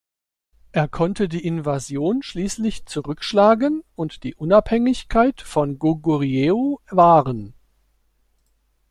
[0.71, 7.53] Er konnte die Invasion schließlich zurückschlagen und die Unabhängigkeit von Goguryeo wahren.